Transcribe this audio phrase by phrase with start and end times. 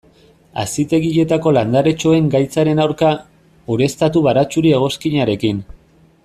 [0.61, 3.11] Hazitegietako landaretxoen gaitzaren aurka,
[3.75, 5.63] ureztatu baratxuri-egoskinarekin.